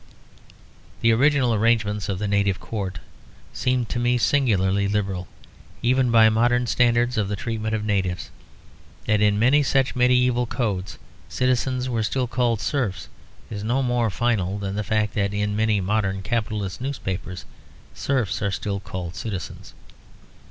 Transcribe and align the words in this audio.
The 1.01 1.11
original 1.11 1.53
arrangements 1.53 2.09
of 2.09 2.17
the 2.17 2.27
Native 2.27 2.59
Court 2.59 2.97
seem 3.53 3.85
to 3.85 3.99
me 3.99 4.17
singularly 4.17 4.87
liberal, 4.87 5.27
even 5.83 6.09
by 6.09 6.27
modern 6.27 6.65
standards 6.65 7.19
of 7.19 7.27
the 7.27 7.35
treatment 7.35 7.75
of 7.75 7.85
natives. 7.85 8.31
That 9.05 9.21
in 9.21 9.37
many 9.37 9.61
such 9.61 9.95
medieval 9.95 10.47
codes 10.47 10.97
citizens 11.29 11.87
were 11.87 12.01
still 12.01 12.25
called 12.25 12.61
serfs 12.61 13.09
is 13.51 13.63
no 13.63 13.83
more 13.83 14.09
final 14.09 14.57
than 14.57 14.73
the 14.73 14.83
fact 14.83 15.13
that 15.13 15.35
in 15.35 15.55
many 15.55 15.79
modern 15.79 16.23
capitalist 16.23 16.81
newspapers 16.81 17.45
serfs 17.93 18.41
are 18.41 18.49
still 18.49 18.79
called 18.79 19.13
citizens. 19.13 19.75